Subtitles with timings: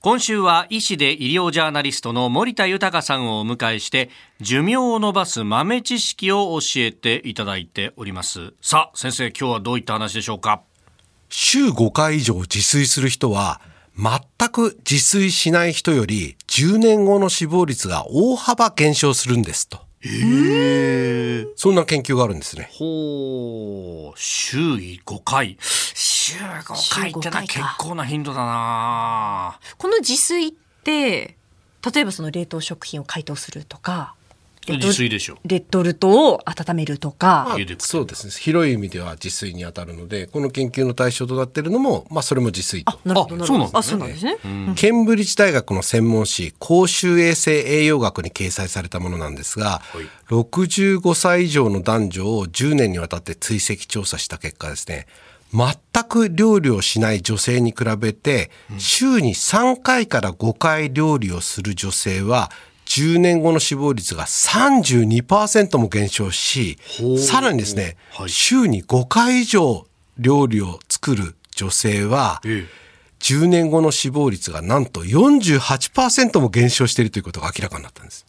[0.00, 10.62] 今週は医師で医療ジャーナリストの森田豊さんをお迎えして寿命を伸ばす豆知識を教えていただいておりますさあ先生今日はどういった話でしょうか？
[11.30, 13.60] 週5回以上自炊する人は
[13.96, 19.80] 全く自炊しない人より10年後の死亡率が大幅減少するんですと。
[21.56, 22.68] そんな研究があるんですね。
[22.70, 25.58] ほう週5回
[26.28, 29.58] 週5回ってのは結構な頻度だな。
[29.78, 30.52] この自炊っ
[30.84, 31.36] て
[31.94, 34.14] 例えばその冷凍食品を解凍するとか
[34.76, 35.38] 自炊でしょ。
[35.44, 38.32] レッドルトを温めるとか、そうですね。
[38.32, 42.98] 広い意味では自炊に当たるので、この研究の対象となっているのも、まあそれも自炊と。
[43.04, 43.64] なるほどなるほど。
[43.64, 44.36] ああそううなんんですすね。
[44.76, 49.80] ケンブリッジ大学の専門誌公衆衛生栄養学に掲載されたものなんですが、
[50.28, 55.06] 65歳以上の男女を10年にわたって追跡調査した結果ですね
[55.52, 62.50] 全く料理をしない女性に比べて、週に3回から5回料理をする女性は
[62.86, 66.78] 10年後の死亡率が32%も減少し
[67.18, 68.28] さらにですね、はい。
[68.28, 69.86] 週に5回以上
[70.18, 72.66] 料理を作る女性は、え
[73.20, 78.24] 10年後の死亡率がなんと48%も減少しているということが明らかになったんです。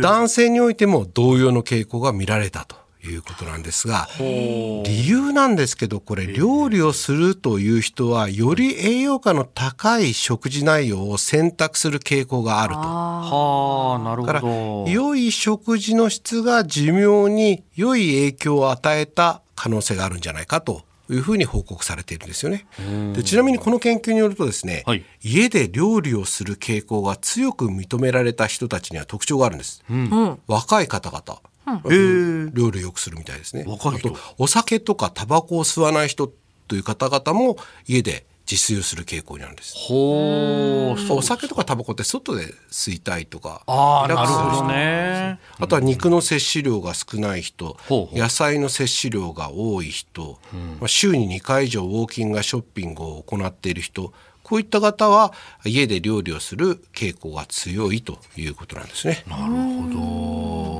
[0.00, 2.76] 男性においても同様の傾向が見られたと
[3.08, 12.80] いうことなんですが、理由なんですけど、これ料理をするという人はより栄養価の高い食事内容を選択する傾向があると。
[12.80, 14.86] はあなるほだからど。
[14.88, 22.66] 良い食事の質が寿命に良い影響を与えた可能性があるんじゃないかというふうに報告されているんですよね。
[23.14, 25.04] でちなみにこの研究によるとですね、はい。
[25.22, 29.84] 家で料理をする傾向が強く認められた人たちには特徴があるんです。
[29.90, 30.38] うん。
[30.46, 33.64] 若い方々、へえ料理をよくするみたいですね。
[33.66, 34.10] 若い人。
[34.10, 36.32] あとお酒とかタバコを吸わない人
[36.68, 39.74] という方々も家で自炊をする傾向にあるんです。
[39.74, 43.62] ほうお酒とかタバコって外で吸いたいとか。
[43.66, 44.68] あなるほど。
[44.68, 45.38] ね。
[45.58, 48.18] あとは肉の摂取量が少ない人、ほうほう。
[48.18, 50.38] 野菜の摂取量が多い人、
[50.78, 54.12] まあ、週に2回以上ウォーキングやショッピングを行っている人。
[54.42, 55.32] こういった方は
[55.64, 59.24] 家で料理をする傾向が強いということなんですね。
[59.26, 60.73] なるほど。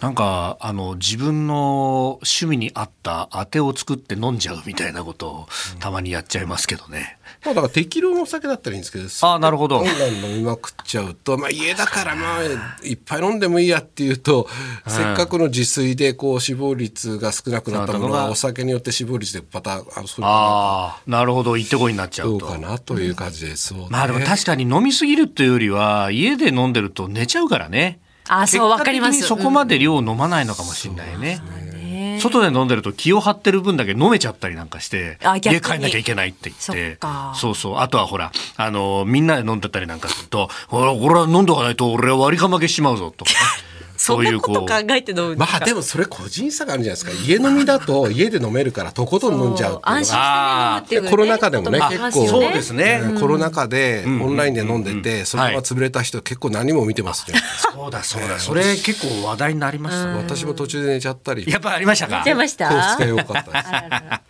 [0.00, 5.48] なんかあの自分の趣味に合った当てを作って飲んじゃうみたいなことを
[5.78, 7.18] たまにやっちゃいますけどね。
[7.44, 9.84] まあだから適量のお酒だったらいいんですけどああなるほど。
[9.84, 12.42] 飲みまくっちゃうと、まあ、家だからまあ
[12.84, 14.48] いっぱい飲んでもいいやっていうと、
[14.86, 18.30] せっかくの自炊でこう死亡率が少なくなったものがが。
[18.30, 21.56] お酒によって死亡率でまたあのそれがああなるほど。
[21.56, 22.38] 行ってこいになっちゃうと。
[22.38, 23.86] どうかなという感じでうね。
[23.90, 27.98] まあでも確かに飲みすぎるというよりは家で飲んでると寝ちゃうからね。
[28.40, 29.22] あそうわかります。
[29.22, 31.40] そこまで量を飲まないのかもしれないね。
[31.74, 36.98] ね外で飲んでると気を張ってる分だけ飲めちゃったりなんかして家帰んなきゃいけないって言そって
[37.34, 37.78] そうそう。
[37.78, 43.36] あとはほらあのみんなで飲んでたりなんかすると「ほら俺は飲んどかないと俺は割りかまけしまうぞ」とかね
[43.96, 45.38] そんなこと考えて飲むんでか？
[45.38, 47.24] ますあでもそれ個人差があるんじゃないですか。
[47.26, 51.10] 家飲みだと家で飲めるからとことん飲んじゃうっていうの安心がして飲むっていうね。
[51.10, 52.26] コロナ禍でもね結構。
[52.28, 53.00] そうですね。
[53.04, 57.38] うんコロナ禍でオンラインで飲んでてそのまま潰れた人結構何も見てますね
[57.72, 58.38] そうだそうだ。
[58.38, 60.16] それ結構話題になりましたね。
[60.16, 61.44] 私も途中で寝ちゃったり。
[61.50, 62.22] やっぱありましたか？
[62.24, 62.68] 出ました？
[62.68, 64.22] 糖質が良かった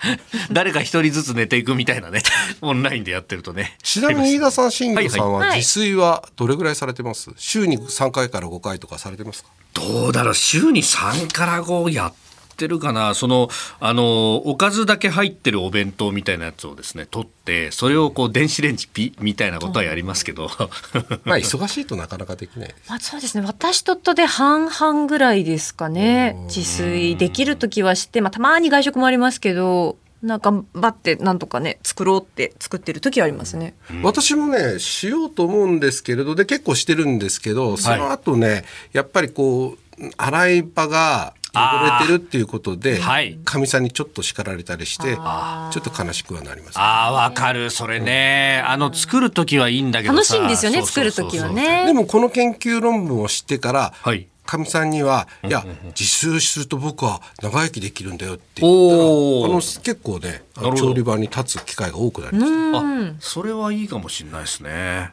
[0.52, 2.20] 誰か一人ずつ寝ていくみたいなね。
[2.60, 3.76] オンラインでやってるとね。
[3.82, 7.30] ちなみに飯田さん新庄さんは自炊はどれぐらいされてます？
[7.36, 9.50] 週に3回から5回とかされてますか？
[9.75, 12.15] どうだろう週に3から5やっ
[12.56, 13.15] てるかな。
[13.15, 13.49] その
[13.81, 20.50] あのおかずだけ入ってるお弁当みたいなやつをですね取ってそれをこう電子レンジピみたいなことはやりますけど。
[21.25, 22.91] まあ忙しいとなかなかできないです。
[22.91, 23.47] まあ、そうですね。
[23.47, 26.37] 私ととで半々ぐらいですかね。
[26.47, 33.75] 自炊できる時はして、まあ、たまに外食もありますけどなんか頑張ってなんとかね作ろうって作ってる時はありますね。
[34.03, 43.38] 私もねしようと思うんですけれどで結構してるんですけどその後ね、やっぱりこう洗い場が汚れてるっていうことではい。
[43.44, 48.62] かみ、さんにちょっと叱られたりしてちょあっと悲しくはなります、ああわかるそれね。
[48.66, 51.92] あの作る時はいいんだけど楽さしいんですよね作る時はでね。
[51.92, 55.65] もこの研究論文を知ってからはいかみさんには「いや
[55.99, 60.43] 自炊すると僕は長生きできるんだよ」って言ったらあの結構ね
[60.77, 62.78] 調理場に立つ機会が多くなりました。
[62.78, 65.13] あそれはいいかもしれないですね。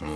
[0.00, 0.08] うん。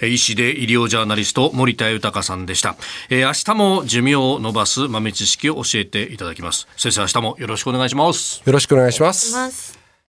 [0.00, 2.76] えー医師で医療ジャーナリスト森田豊さんでした、
[3.10, 6.66] えー明日も寿命を伸ばす豆知識を教えていただきます。
[6.76, 8.42] 先生明日もよろしくお願いします。
[8.44, 9.00] よろしくお願いし。
[9.00, 9.73] ます